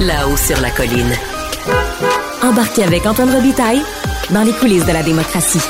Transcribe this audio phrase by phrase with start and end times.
[0.00, 1.12] là-haut sur la colline.
[2.42, 3.82] Embarquez avec Antoine Robitaille
[4.30, 5.60] dans les coulisses de la démocratie.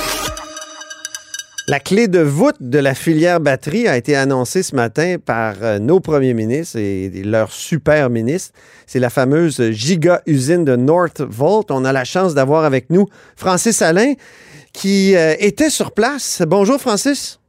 [1.66, 5.78] La clé de voûte de la filière batterie a été annoncée ce matin par euh,
[5.78, 8.54] nos premiers ministres et leurs super ministres.
[8.86, 11.70] C'est la fameuse giga usine de Northvolt.
[11.70, 13.06] On a la chance d'avoir avec nous
[13.36, 14.14] Francis Alain
[14.72, 16.42] qui euh, était sur place.
[16.46, 17.39] Bonjour Francis.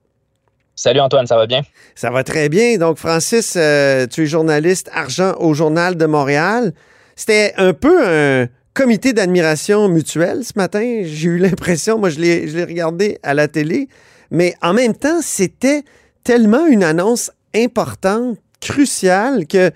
[0.76, 1.62] Salut Antoine, ça va bien?
[1.96, 2.78] Ça va très bien.
[2.78, 6.74] Donc Francis, euh, tu es journaliste argent au Journal de Montréal.
[7.16, 11.02] C'était un peu un comité d'admiration mutuelle ce matin.
[11.04, 13.90] J'ai eu l'impression, moi je l'ai regardé à la télé.
[14.32, 15.84] Mais en même temps, c'était
[16.24, 19.72] tellement une annonce importante, cruciale, que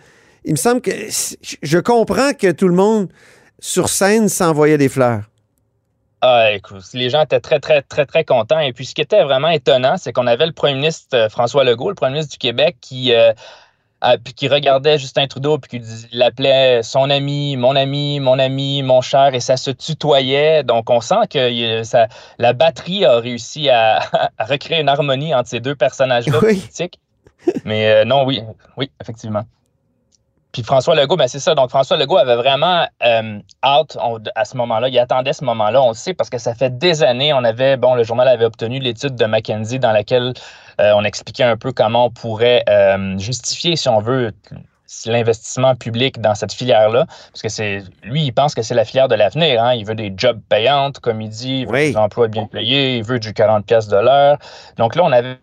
[0.45, 0.91] il me semble que
[1.61, 3.09] je comprends que tout le monde
[3.59, 5.23] sur scène s'envoyait des fleurs.
[6.27, 8.57] Ah, écoute, les gens étaient très, très, très, très contents.
[8.57, 11.63] Et puis, ce qui était vraiment étonnant, c'est qu'on avait le premier ministre euh, François
[11.63, 13.31] Legault, le premier ministre du Québec, qui, euh,
[14.23, 19.01] puis qui regardait Justin Trudeau, puis qui l'appelait son ami, mon ami, mon ami, mon
[19.01, 20.63] cher, et ça se tutoyait.
[20.63, 22.07] Donc, on sent que ça,
[22.39, 23.99] la batterie a réussi à,
[24.39, 26.99] recréer une harmonie entre ces deux personnages-là politiques.
[27.65, 28.41] Mais euh, non, oui,
[28.77, 29.43] oui, effectivement.
[30.55, 31.53] Puis François Legault, ben c'est ça.
[31.53, 33.97] Donc François Legault avait vraiment euh, hâte
[34.35, 34.87] à ce moment-là.
[34.87, 35.81] Il attendait ce moment-là.
[35.81, 37.33] On le sait parce que ça fait des années.
[37.33, 40.33] On avait, bon, le journal avait obtenu l'étude de McKenzie dans laquelle
[40.79, 44.31] euh, on expliquait un peu comment on pourrait euh, justifier, si on veut,
[45.07, 49.09] l'investissement public dans cette filière-là, parce que c'est lui, il pense que c'est la filière
[49.09, 49.61] de l'avenir.
[49.61, 49.73] Hein?
[49.73, 53.03] Il veut des jobs payantes, comme il dit, il veut des emplois bien payés, il
[53.03, 54.37] veut du 40 pièces de l'heure.
[54.77, 55.37] Donc là, on avait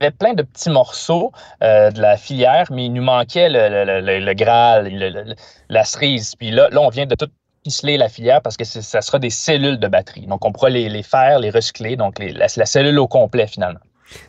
[0.00, 4.20] avait plein de petits morceaux euh, de la filière, mais il nous manquait le, le,
[4.20, 5.36] le, Graal,
[5.68, 6.34] la cerise.
[6.36, 7.28] Puis là, là, on vient de tout
[7.64, 10.26] ficeler la filière parce que ça sera des cellules de batterie.
[10.26, 13.80] Donc, on pourra les, les faire, les recycler, donc la, cellule au complet finalement.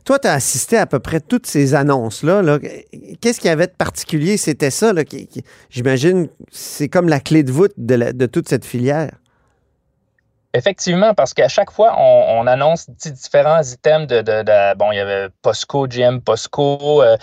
[0.06, 2.42] Toi, tu as assisté à peu près toutes ces annonces-là.
[2.42, 2.60] -là,
[3.22, 4.38] Qu'est-ce qu'il y avait de particulier?
[4.38, 4.92] C'était ça,
[5.70, 9.12] j'imagine, c'est comme la clé de voûte de toute cette filière.
[10.53, 15.88] Effectivement, parce qu'à chaque fois, on, annonce différents items de, Bon, il y avait POSCO,
[15.88, 17.04] GM POSCO.
[17.04, 17.17] Euh,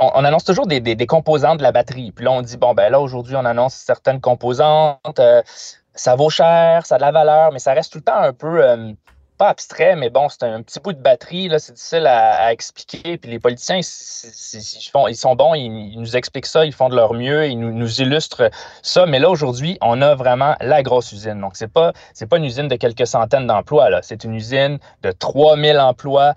[0.00, 2.12] on, annonce toujours des, des, composantes de la batterie.
[2.12, 5.18] Puis là, on dit, bon, ben là, aujourd'hui, on annonce certaines composantes.
[5.18, 5.42] Euh,
[5.94, 8.32] ça vaut cher, ça a de la valeur, mais ça reste tout le temps un
[8.32, 8.64] peu.
[8.64, 8.92] Euh,
[9.48, 13.18] abstrait, mais bon, c'est un petit bout de batterie, là, c'est difficile à, expliquer.
[13.18, 16.96] Puis les politiciens, ils, font, ils sont bons, ils, nous expliquent ça, ils font de
[16.96, 18.50] leur mieux, ils nous, nous illustrent
[18.82, 19.06] ça.
[19.06, 21.40] Mais là, aujourd'hui, on a vraiment la grosse usine.
[21.40, 24.00] Donc, c'est pas, c'est pas une usine de quelques centaines d'emplois, là.
[24.02, 26.34] C'est une usine de 3000 emplois,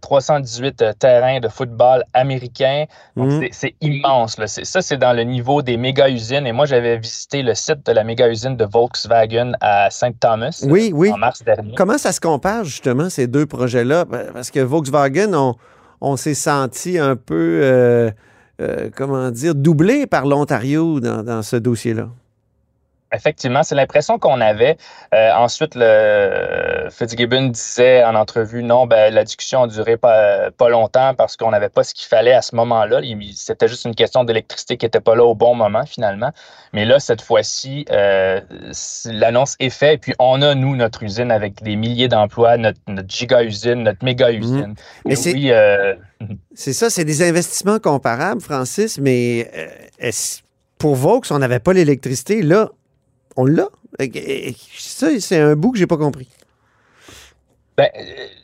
[0.00, 2.84] 318 euh, euh, terrains de football américains.
[3.16, 3.48] Donc, mmh.
[3.52, 4.46] c'est immense, là.
[4.46, 6.46] Ça, c'est dans le niveau des méga-usines.
[6.46, 11.12] Et moi, j'avais visité le site de la méga-usine de Volkswagen à Saint-Thomas oui, oui.
[11.12, 11.74] en mars dernier.
[11.74, 14.04] Comment ça se compare justement ces deux projets-là?
[14.32, 15.54] Parce que Volkswagen,
[16.00, 18.10] on, s'est senti un peu, euh,
[18.60, 22.08] euh, comment dire, doublé par l'Ontario dans, ce dossier-là.
[23.12, 24.76] Effectivement, c'est l'impression qu'on avait.
[25.14, 30.68] Euh, ensuite, le Fitzgibbon disait en entrevue, non, ben, la discussion a duré pas, pas
[30.68, 33.00] longtemps parce qu'on n'avait pas ce qu'il fallait à ce moment-là.
[33.34, 36.32] C'était juste une question d'électricité qui n'était pas là au bon moment, finalement.
[36.74, 38.40] Mais là, cette fois-ci, euh,
[39.06, 39.94] l'annonce est faite.
[39.94, 44.74] Et puis, on a, nous, notre usine avec des milliers d'emplois, notre, giga-usine, notre méga-usine.
[45.06, 45.34] Mais c'est...
[45.46, 45.94] Euh,
[46.52, 49.48] c'est ça, c'est des investissements comparables, Francis, mais
[50.78, 52.42] pour Vaux, on n'avait pas l'électricité.
[52.42, 52.70] Là,
[53.38, 53.68] on l'a.
[54.76, 56.28] Ça, c'est un bout que j'ai pas compris.
[57.76, 57.88] Ben,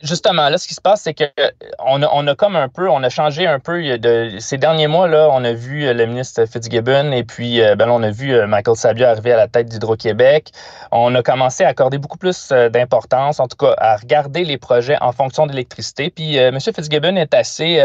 [0.01, 3.03] justement, là, ce qui se passe, c'est qu'on a, on a comme un peu, on
[3.03, 7.11] a changé un peu de ces derniers mois, là, on a vu le ministre Fitzgibbon
[7.11, 10.51] et puis, euh, ben on a vu euh, Michael Sabia arriver à la tête d'Hydro-Québec.
[10.93, 14.57] On a commencé à accorder beaucoup plus euh, d'importance, en tout cas, à regarder les
[14.57, 16.09] projets en fonction d'électricité.
[16.09, 16.57] Puis, M.
[16.57, 17.83] Fitzgibbon est assez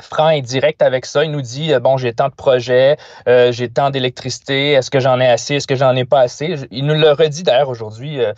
[0.00, 1.24] franc et direct avec ça.
[1.24, 2.96] Il nous dit euh, bon, j'ai tant de projets,
[3.28, 6.56] euh, j'ai tant d'électricité, est-ce que j'en ai assez, est-ce que j'en ai pas assez?
[6.70, 8.22] Il nous le redit d'ailleurs aujourd'hui.
[8.22, 8.32] Euh,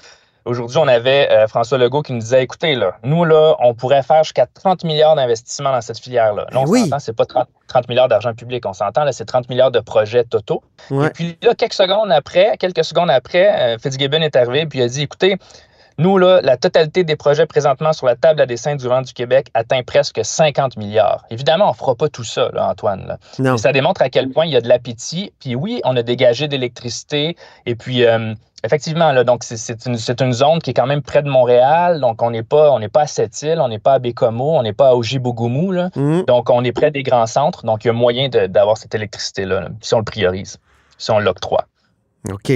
[0.44, 4.24] aujourd'hui, on avait François Legault qui nous disait écoutez, là, nous, là, on pourrait faire
[4.24, 6.46] jusqu'à 30 milliards d'investissements dans cette filière-là.
[6.50, 6.84] Là, on oui.
[6.84, 7.26] s'entend, c'est pas
[7.66, 10.62] 30, milliards d'argent public, on s'entend, là, c'est 30 milliards de projets totaux.
[10.90, 14.88] Et puis là, quelques secondes après, quelques secondes après, Fitzgibbon est arrivé puis il a
[14.88, 15.36] dit écoutez,
[15.98, 19.12] nous, là, la totalité des projets présentement sur la table à dessin du vent du
[19.12, 21.24] Québec atteint presque 50 milliards.
[21.30, 23.18] Évidemment, on ne fera pas tout ça, là, Antoine.
[23.40, 23.52] Non.
[23.52, 25.32] Mais ça démontre à quel point il y a de l'appétit.
[25.40, 27.36] Puis oui, on a dégagé d'électricité.
[27.66, 31.24] Et puis, euh, effectivement, là, donc c'est une, une, zone qui est quand même près
[31.24, 31.98] de Montréal.
[31.98, 34.72] Donc, on n'est pas, on pas à Sept-Îles, on n'est pas à Bécomo, on n'est
[34.72, 35.72] pas à Ojibougoumou.
[35.72, 35.90] Là.
[35.96, 36.22] Mm.
[36.28, 37.64] Donc, on est près des grands centres.
[37.64, 40.58] Donc, il y a moyen d'avoir cette électricité-là, si on le priorise,
[40.96, 41.64] si on l'octroie.
[42.30, 42.52] OK.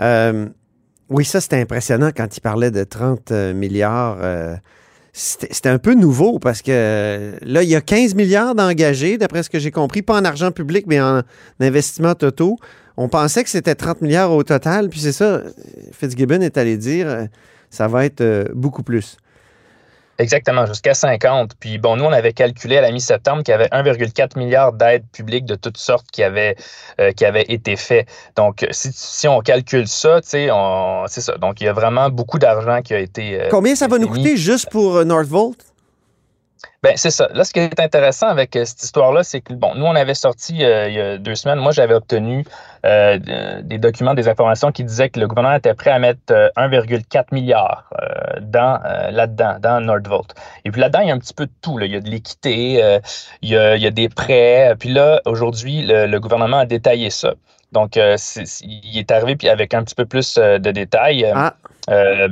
[0.00, 0.48] Euh,
[1.12, 4.18] oui, ça, c'était impressionnant quand il parlait de 30 euh, milliards.
[4.20, 4.56] Euh,
[5.12, 9.50] c'était un peu nouveau parce que là, il y a 15 milliards d'engagés, d'après ce
[9.50, 11.20] que j'ai compris, pas en argent public, mais en
[11.60, 12.58] investissement totaux.
[12.96, 15.42] On pensait que c'était 30 milliards au total, puis c'est ça,
[15.92, 17.24] Fitzgibbon est allé dire, euh,
[17.70, 19.16] ça va être euh, beaucoup plus.
[20.18, 21.52] Exactement, jusqu'à 50.
[21.58, 25.06] Puis bon, nous, on avait calculé à la mi-septembre qu'il y avait 1,4 milliard d'aides
[25.12, 26.56] publiques de toutes sortes qui avaient,
[27.00, 28.08] euh, qui avaient été faites.
[28.36, 30.48] Donc, si, on calcule ça, tu sais,
[31.08, 31.38] c'est ça.
[31.38, 33.40] Donc, il y a vraiment beaucoup d'argent qui a été.
[33.40, 35.56] Euh, Combien ça va nous coûter juste pour euh, Northvolt?
[36.82, 37.28] Ben, c'est ça.
[37.32, 40.14] Là, ce qui est intéressant avec euh, cette histoire-là, c'est que, bon, nous, on avait
[40.14, 42.44] sorti euh, il y a deux semaines, moi, j'avais obtenu
[42.84, 43.20] euh,
[43.62, 46.20] des documents, des informations qui disaient que le gouvernement était prêt à mettre
[46.56, 47.88] 1,4 milliard
[48.40, 48.80] dans,
[49.12, 50.34] là-dedans, dans Nordvolt.
[50.64, 51.78] Et puis là-dedans, il y a un petit peu de tout.
[51.78, 51.86] Là.
[51.86, 53.00] Il y a de l'équité,
[53.42, 54.74] il, y a, il y a des prêts.
[54.80, 57.34] Puis là, aujourd'hui, le, gouvernement a détaillé ça.
[57.70, 61.30] Donc, il est arrivé puis avec un petit peu plus de détails.
[61.32, 61.54] Ah.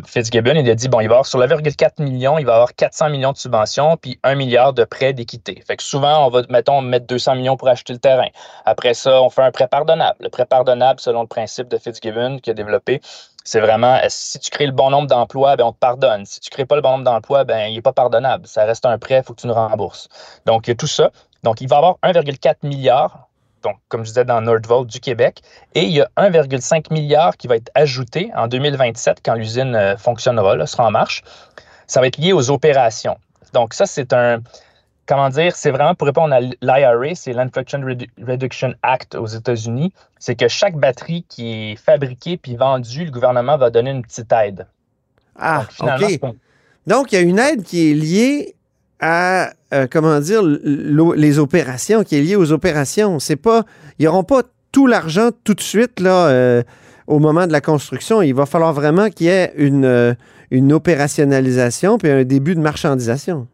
[0.06, 2.74] Fitzgibbon, il a dit, bon, il va avoir sur le 1,4 million, il va avoir
[2.74, 5.62] 400 millions de subventions, puis 1 milliard de prêts d'équité.
[5.66, 8.28] Fait que souvent, on va, mettons, mettre 200 millions pour acheter le terrain.
[8.64, 10.16] Après ça, on fait un prêt pardonnable.
[10.20, 13.00] Le prêt pardonnable, selon le principe de Fitzgibbon qui a développé,
[13.44, 16.26] c'est vraiment, si tu crées le bon nombre d'emplois, ben, on te pardonne.
[16.26, 18.46] Si tu crées pas le bon nombre d'emplois, ben, il n'est pas pardonnable.
[18.46, 20.08] Ça reste un prêt, il faut que tu nous rembourses.
[20.46, 21.10] Donc, il y a tout ça.
[21.42, 23.30] Donc, il va avoir 1,4 milliard
[23.62, 25.42] donc, comme je disais, dans Nordvolt du Québec.
[25.74, 29.96] Et il y a 1,5 milliard qui va être ajouté en 2027 quand l'usine euh,
[29.96, 31.22] fonctionnera, sera en marche.
[31.86, 33.18] Ça va être lié aux opérations.
[33.52, 34.40] Donc, ça, c'est un.
[35.06, 35.56] Comment dire?
[35.56, 37.80] C'est vraiment pour répondre à l'IRA, c'est l'Inflation
[38.24, 39.92] Reduction Act aux États-Unis.
[40.20, 44.30] C'est que chaque batterie qui est fabriquée puis vendue, le gouvernement va donner une petite
[44.32, 44.66] aide.
[45.36, 46.20] Ah, OK.
[46.86, 48.54] Donc, il y a une aide qui est liée
[49.00, 53.18] à, euh, comment dire, les opérations, qui est lié aux opérations.
[53.18, 53.64] C'est pas,
[53.98, 56.62] ils n'auront pas tout l'argent tout de suite, là, euh,
[57.10, 58.22] au moment de la construction.
[58.22, 60.14] Il va falloir vraiment qu'il y ait une, euh,
[60.50, 63.46] une opérationnalisation puis un début de marchandisation.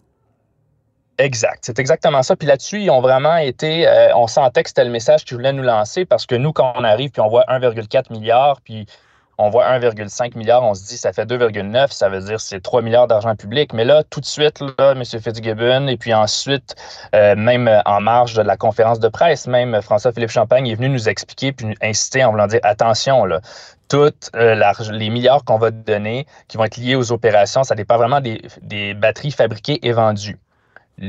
[1.18, 1.60] Exact.
[1.62, 2.36] C'est exactement ça.
[2.36, 5.62] Puis là-dessus, ils ont vraiment été, on sentait que c'était le message qu'ils voulaient nous
[5.62, 8.86] lancer parce que nous, quand on arrive puis on voit 1,4 milliard, puis
[9.38, 12.82] on voit 1,5 milliard, on se dit ça fait 2,9, ça veut dire c'est 3
[12.82, 13.72] milliards d'argent public.
[13.72, 15.04] Mais là, tout de suite, M.
[15.04, 16.74] Fitzgibbon, et puis ensuite,
[17.14, 21.08] euh, même en marge de la conférence de presse, même François-Philippe Champagne est venu nous
[21.08, 23.40] expliquer puis nous inciter en voulant dire attention, là,
[23.88, 27.96] toutes euh, les milliards qu'on va donner qui vont être liés aux opérations, ça dépend
[27.96, 30.38] vraiment des, batteries fabriquées et vendues.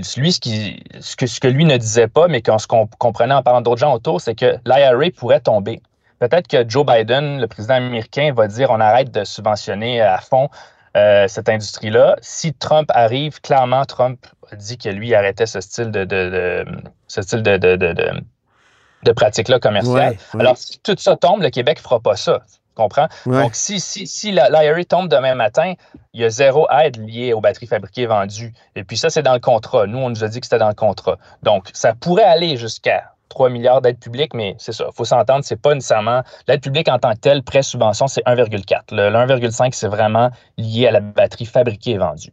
[0.03, 4.35] Ce que lui ne disait pas, mais qu'on comprenait en parlant d'autres gens autour, c'est
[4.35, 5.81] que l'IRA pourrait tomber
[6.19, 10.49] peut-être que Joe Biden, le président américain, va dire on arrête de subventionner à fond
[10.95, 12.15] euh, cette industrie-là.
[12.21, 16.65] Si Trump arrive, clairement, Trump a dit que lui arrêtait ce style de,
[17.07, 20.17] ce style de, de, pratique-là commerciale.
[20.39, 22.41] Alors, si tout ça tombe, le Québec ne fera pas ça.
[22.49, 23.07] Tu comprends?
[23.25, 25.73] Donc, si, si, si l'IRA tombe demain matin,
[26.13, 28.53] il y a zéro aide liée aux batteries fabriquées et vendues.
[28.75, 29.85] Et puis ça, c'est dans le contrat.
[29.85, 31.17] Nous, on nous a dit que c'était dans le contrat.
[31.43, 34.85] Donc, ça pourrait aller jusqu'à 3 milliards d'aides publiques, mais c'est ça.
[34.87, 36.23] Il faut s'entendre, c'est pas nécessairement.
[36.47, 38.81] L'aide publique en tant que telle, prêt-subvention, c'est 1,4.
[38.91, 42.31] Le, 1,5, c'est vraiment lié à la batterie fabriquée et vendue.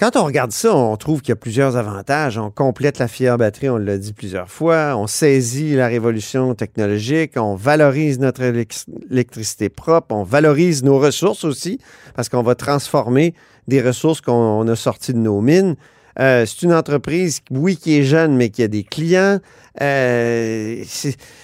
[0.00, 2.38] Quand on regarde ça, on trouve qu'il y a plusieurs avantages.
[2.38, 4.94] On complète la fière batterie, on l'a dit plusieurs fois.
[4.96, 7.32] On saisit la révolution technologique.
[7.36, 10.14] On valorise notre électricité propre.
[10.14, 11.80] On valorise nos ressources aussi,
[12.14, 13.34] parce qu'on va transformer
[13.68, 15.76] des ressources qu'on a sorties de nos mines.
[16.18, 19.38] Euh, c'est une entreprise, oui, qui est jeune, mais qui a des clients.
[19.80, 20.82] Euh,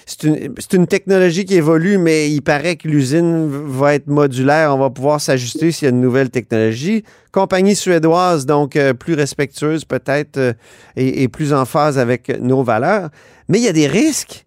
[0.05, 4.75] c'est une, technologie qui évolue, mais il paraît que l'usine va être modulaire.
[4.75, 7.03] On va pouvoir s'ajuster s'il y a une nouvelle technologie.
[7.31, 10.55] Compagnie suédoise, donc euh, plus respectueuse peut-être
[10.95, 13.09] et, plus en phase avec nos valeurs.
[13.47, 14.45] Mais il y a des risques.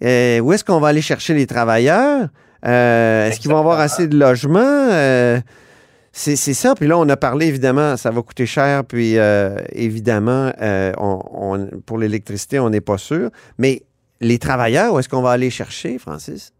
[0.00, 0.04] où
[0.52, 2.28] est-ce qu'on va aller chercher les travailleurs?
[2.62, 5.42] est-ce qu'ils vont avoir assez de logements?
[6.18, 6.74] C'est ça.
[6.74, 8.84] Puis là, on a parlé, évidemment, ça va coûter cher.
[8.84, 13.28] Puis euh, évidemment, euh, on, pour l'électricité, on n'est pas sûr.
[13.58, 13.82] Mais
[14.22, 16.52] les travailleurs, où est-ce qu'on va aller chercher, Francis?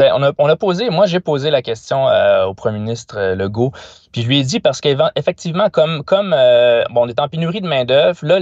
[0.00, 3.34] Ben, on, a, on, a, posé, moi j'ai posé la question euh, au premier ministre
[3.34, 3.70] Legault
[4.12, 7.60] puis je lui ai dit parce qu'effectivement, comme, comme euh, bon, on est en pénurie
[7.60, 8.40] de main-d'œuvre, là,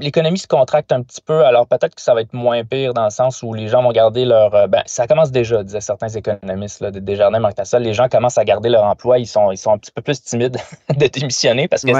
[0.00, 1.44] l'économie se contracte un petit peu.
[1.44, 3.92] Alors peut-être que ça va être moins pire dans le sens où les gens vont
[3.92, 4.54] garder leur.
[4.56, 8.38] Euh, ben, ça commence déjà, disaient certains économistes là, de Desjardins Marc Les gens commencent
[8.38, 9.20] à garder leur emploi.
[9.20, 10.56] Ils sont, ils sont un petit peu plus timides
[10.96, 11.92] de démissionner parce que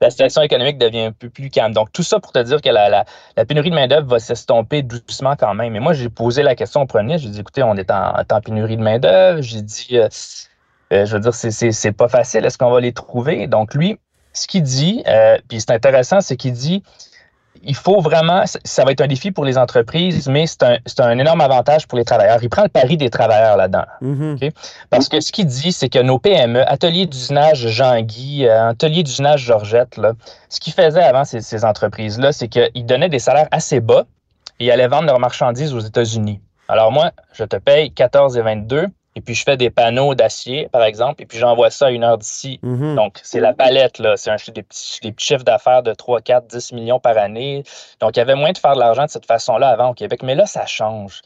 [0.00, 1.72] la situation économique devient un peu plus calme.
[1.72, 3.06] Donc tout ça pour te dire que la, la,
[3.38, 5.74] la pénurie de main-d'œuvre va s'estomper doucement quand même.
[5.74, 7.28] Et moi, j'ai posé la question au premier ministre.
[7.28, 9.42] J'ai dit écoutez, on est en, en pénurie de main-d'œuvre.
[9.42, 9.98] J'ai dit.
[9.98, 10.08] Euh,
[10.92, 12.44] euh, je veux dire, c'est pas facile.
[12.44, 13.46] Est-ce qu'on va les trouver?
[13.46, 13.98] Donc, lui,
[14.34, 16.82] ce qu'il dit, euh, puis c'est intéressant, c'est qu'il dit
[17.64, 21.18] il faut vraiment, ça va être un défi pour les entreprises, mais c'est un, un,
[21.18, 22.38] énorme avantage pour les travailleurs.
[22.42, 23.84] Il prend le pari des travailleurs là-dedans.
[24.02, 24.50] Mm-hmm.
[24.90, 29.96] Parce que ce qu'il dit, c'est que nos PME, ateliers d'usinage Jean-Guy, ateliers d'usinage Georgette,
[29.96, 30.12] là,
[30.48, 34.06] ce qu'ils faisaient avant ces, ces entreprises-là, c'est qu'ils donnaient des salaires assez bas
[34.58, 36.40] et ils allaient vendre leurs marchandises aux États-Unis.
[36.68, 40.68] Alors moi, je te paye 14 et 22 et puis je fais des panneaux d'acier,
[40.72, 42.58] par exemple, et puis j'envoie ça à une heure d'ici.
[42.62, 42.96] Mhm.
[42.96, 44.16] Donc, c'est la palette, là.
[44.16, 47.62] C'est des petits, des petits chiffres d'affaires de 3, 4, 10 millions par année.
[48.00, 50.22] Donc, il y avait moins de faire de l'argent de cette façon-là avant au Québec.
[50.22, 51.20] Mais là, ça change.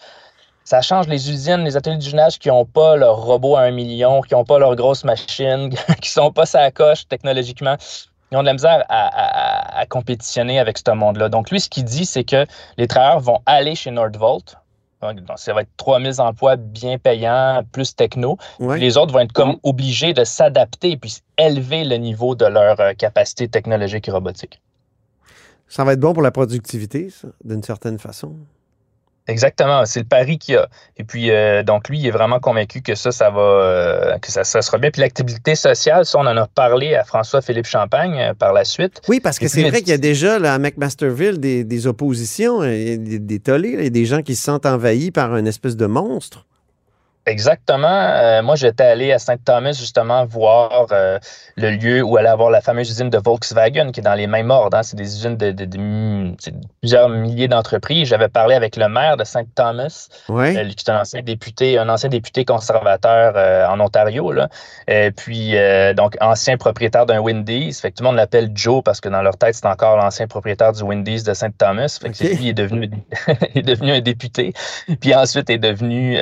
[0.64, 4.21] Ça change les usines, les ateliers d'usinage qui n'ont pas leur robot à un million,
[4.21, 5.71] qui n'ont pas leur grosse machine,
[6.02, 7.76] qui sont pas sa coche technologiquement.
[8.33, 11.28] Ils ont de la misère à, à compétitionner avec ce monde-là.
[11.28, 12.47] Donc, lui, ce qu'il dit, c'est que
[12.78, 14.57] les travailleurs vont aller chez Nordvolt,
[15.36, 18.38] ça va être 3000 emplois bien payants, plus techno.
[18.60, 22.80] Les autres vont être comme obligés de s'adapter et puis élever le niveau de leur
[22.80, 24.60] euh, capacité technologique et robotique.
[25.68, 27.08] Ça va être bon pour la productivité,
[27.44, 28.36] d'une certaine façon.
[29.28, 30.68] Exactement, c'est le pari qu'il a.
[30.97, 34.30] Et puis, euh, donc, lui, il est vraiment convaincu que ça, ça va, euh, que
[34.30, 34.90] ça, ça, sera bien.
[34.90, 39.02] Puis l'activité sociale, ça, on en a parlé à François-Philippe Champagne euh, par la suite.
[39.09, 42.61] Oui, parce que c'est vrai qu'il y a déjà là, à McMasterville des, des oppositions,
[42.61, 46.47] des, des tollés, des gens qui se sentent envahis par une espèce de monstre.
[47.26, 47.88] Exactement.
[47.88, 51.18] Euh, moi, j'étais allé à Saint-Thomas justement voir euh,
[51.56, 54.52] le lieu où allait avoir la fameuse usine de Volkswagen qui est dans les mêmes
[54.52, 54.76] ordres.
[54.76, 54.85] Hein.
[54.85, 55.52] C'est des usines de,
[56.80, 58.06] plusieurs milliers d'entreprises.
[58.09, 60.56] J'avais parlé avec le maire de Saint-Thomas, ouais.
[60.56, 64.30] euh, qui est un ancien député, un ancien député conservateur en Ontario.
[64.30, 64.49] Là.
[64.87, 65.54] Et puis,
[65.97, 67.80] donc, ancien propriétaire d'un Wendy's.
[67.80, 70.28] Fait que tout le monde l'appelle Joe parce que dans leur tête, c'est encore l'ancien
[70.28, 71.99] propriétaire du Wendy's de Saint-Thomas.
[72.00, 72.88] Fait que lui est devenu,
[73.56, 74.52] est devenu un député.
[75.00, 76.16] Puis ensuite, est devenu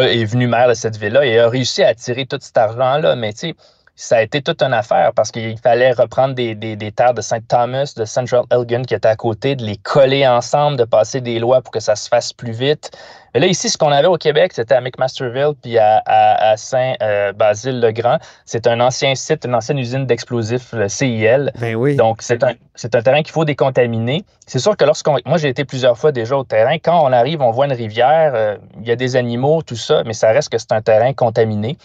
[0.00, 3.16] est venu maire de cette ville-là et a réussi à attirer tout cet argent-là.
[3.16, 3.54] Mais tu sais,
[4.02, 7.92] ça a été toute une affaire parce qu'il fallait reprendre des, terres de Saint Thomas,
[7.96, 11.62] de Central Elgin qui étaient à côté, de les coller ensemble, de passer des lois
[11.62, 12.90] pour que ça se fasse plus vite.
[13.32, 18.18] Mais là, ici, ce qu'on avait au Québec, c'était à McMasterville puis à, Saint-Basile-le-Grand.
[18.44, 21.52] c'est un ancien site, une ancienne usine d'explosifs, le CIL.
[21.60, 21.94] Ben oui.
[21.94, 24.24] Donc, c'est un, un, terrain qu'il faut décontaminer.
[24.48, 25.16] C'est sûr que lorsqu'on.
[25.24, 26.76] Moi, j'ai été plusieurs fois déjà au terrain.
[26.78, 30.02] Quand on arrive, on voit une rivière, euh, il y a des animaux, tout ça,
[30.04, 31.78] mais ça reste que c'est un terrain contaminé.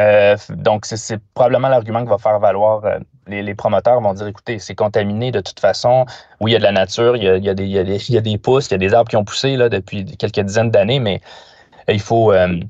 [0.00, 4.58] Euh, donc, c'est probablement l'argument que va faire valoir euh, les, promoteurs vont dire écoutez,
[4.58, 6.04] c'est contaminé de toute façon.
[6.40, 8.74] Oui, il y a de la nature, il y a, des, des, pousses, il y
[8.74, 11.20] a des arbres qui ont poussé là, depuis quelques dizaines d'années, mais
[11.88, 12.60] il faut, euh,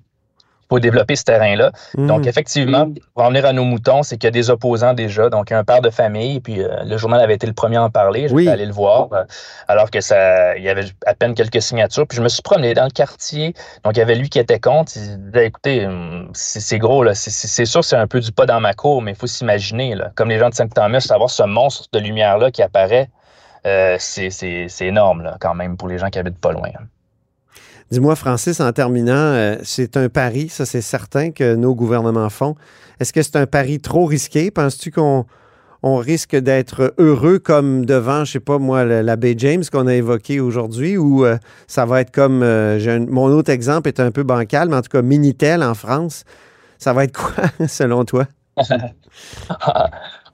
[0.68, 1.70] pour développer ce terrain-là.
[1.96, 2.28] Donc, hmm.
[2.28, 5.28] effectivement, pour en venir à nos moutons, c'est qu'il y a des opposants déjà.
[5.28, 7.52] Donc, il y a un père de famille, puis euh, le journal avait été le
[7.52, 8.28] premier à en parler.
[8.28, 9.25] J'étais allé le voir, euh,
[9.68, 12.06] alors que ça, il y avait à peine quelques signatures.
[12.06, 13.54] Puis je me suis promené dans le quartier.
[13.85, 14.92] Donc, il y avait lui qui était contre.
[14.96, 17.14] Il disait, écoutez, hum, c'est gros, là.
[17.14, 20.11] C'est sûr, c'est un peu du pas dans ma cour, mais il faut s'imaginer, là.
[20.14, 23.08] Comme les gens de Saint-Thomas, avoir ce monstre de lumière-là qui apparaît,
[23.66, 26.70] euh, c'est énorme, là, quand même, pour les gens qui habitent pas loin.
[27.90, 32.57] Dis-moi, Francis, en terminant, euh, c'est un pari, ça c'est certain que nos gouvernements font.
[32.99, 34.50] Est-ce que c'est un pari trop risqué?
[34.50, 35.25] Penses-tu qu'on
[35.83, 39.95] on risque d'être heureux comme devant, je sais pas moi, la baie James qu'on a
[39.95, 41.37] évoqué aujourd'hui, ou euh,
[41.69, 44.90] ça va être comme, euh, mon autre exemple est un peu bancal, mais en tout
[44.90, 46.25] cas, Minitel en France,
[46.78, 48.26] ça va être quoi selon toi?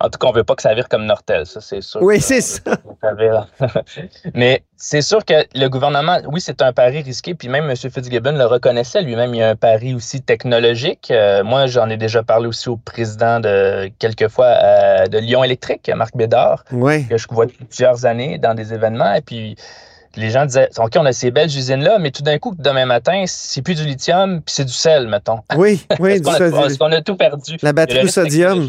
[0.02, 2.02] En tout cas, on ne veut pas que ça vire comme Nortel, ça, c'est sûr.
[2.02, 2.60] Oui, c'est ça.
[4.34, 7.76] Mais c'est sûr que le gouvernement, oui, c'est un pari risqué, puis même M.
[7.76, 9.32] Fitzgibbon le reconnaissait lui-même.
[9.32, 11.12] Il y a un pari aussi technologique.
[11.12, 15.88] Euh, moi, j'en ai déjà parlé aussi au président de quelquefois euh, de Lyon Électrique,
[15.94, 19.14] Marc Bédard, que je vois depuis plusieurs années dans des événements.
[19.14, 19.56] Et puis,
[20.16, 23.22] les gens disaient OK, on a ces belles usines-là, mais tout d'un coup, demain matin,
[23.26, 25.38] c'est plus du lithium, puis c'est du sel, mettons.
[25.56, 26.64] Oui, oui, du sodium.
[26.64, 27.56] Est-ce qu'on a tout perdu?
[27.62, 28.68] La batterie sodium.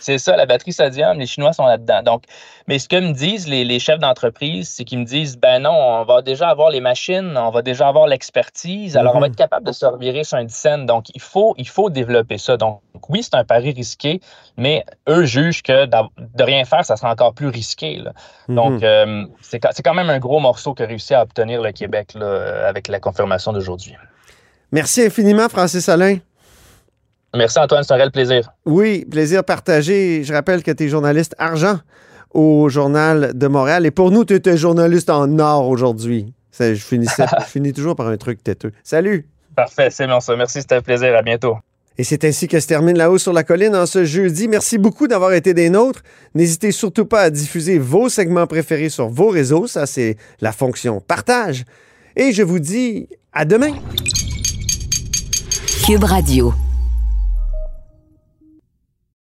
[0.00, 2.02] C'est ça, la batterie sodium, les Chinois sont là-dedans.
[2.02, 2.24] Donc,
[2.66, 6.04] mais ce que me disent les, chefs d'entreprise, c'est qu'ils me disent ben non, on
[6.04, 9.32] va déjà avoir les machines, on va déjà avoir l'expertise, alors on va mhm.
[9.32, 10.86] être capable de se revirer sur un dizaine.
[10.86, 12.56] Donc, il faut, il faut développer ça.
[12.56, 14.20] Donc, oui, c'est un pari risqué,
[14.56, 18.02] mais eux jugent que de rien faire, ça sera encore plus risqué.
[18.48, 18.84] Donc, mhm.
[18.84, 23.00] euh, c'est quand même un gros morceau que réussit à obtenir le Québec avec la
[23.00, 23.94] confirmation d'aujourd'hui.
[24.72, 26.18] Merci infiniment, Francis Alain.
[27.36, 28.50] Merci Antoine, c'est un réel plaisir.
[28.64, 30.24] Oui, plaisir partagé.
[30.24, 31.78] Je rappelle que tu es journaliste argent
[32.32, 33.86] au Journal de Montréal.
[33.86, 36.32] Et pour nous, tu es journaliste en or aujourd'hui.
[36.58, 38.72] Je, je finis toujours par un truc têteux.
[38.82, 39.28] Salut!
[39.54, 40.36] Parfait, c'est bon ça.
[40.36, 41.14] Merci, c'était un plaisir.
[41.16, 41.56] À bientôt.
[41.98, 44.46] Et c'est ainsi que se termine La Haut sur la Colline en ce jeudi.
[44.46, 46.02] Merci beaucoup d'avoir été des nôtres.
[46.34, 49.66] N'hésitez surtout pas à diffuser vos segments préférés sur vos réseaux.
[49.66, 51.64] Ça, c'est la fonction partage.
[52.14, 53.72] Et je vous dis à demain.
[55.84, 56.54] Cube Radio.